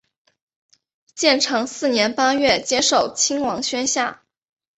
[1.13, 4.23] 建长四年八月接受亲王宣下。